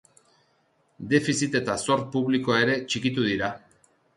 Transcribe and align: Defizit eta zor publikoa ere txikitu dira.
Defizit 1.11 1.59
eta 1.61 1.75
zor 1.83 2.03
publikoa 2.17 2.59
ere 2.65 2.79
txikitu 2.87 3.29
dira. 3.31 3.53